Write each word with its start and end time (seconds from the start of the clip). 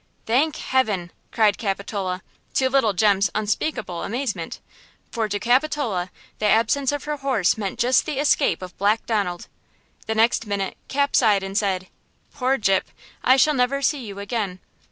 "Thank 0.25 0.55
heaven!" 0.55 1.11
cried 1.31 1.59
Capitola, 1.59 2.23
to 2.55 2.71
little 2.71 2.93
Jem's 2.93 3.29
unspeakable 3.35 4.01
amazement. 4.01 4.59
For 5.11 5.29
to 5.29 5.37
Capitola 5.39 6.09
the 6.39 6.47
absence 6.47 6.91
of 6.91 7.03
her 7.03 7.17
horse 7.17 7.55
meant 7.55 7.77
just 7.77 8.07
the 8.07 8.17
escape 8.17 8.63
of 8.63 8.75
Black 8.79 9.05
Donald! 9.05 9.47
The 10.07 10.15
next 10.15 10.47
minute 10.47 10.75
Cap 10.87 11.15
sighed 11.15 11.43
and 11.43 11.55
said: 11.55 11.85
"Poor 12.33 12.57
Gyp! 12.57 12.85
I 13.23 13.37
shall 13.37 13.53
never 13.53 13.83
see 13.83 14.03
you 14.03 14.17
again!" 14.17 14.59